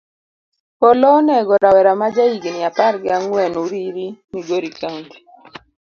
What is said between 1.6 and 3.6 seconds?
rawera maja higni apar gi ang'wen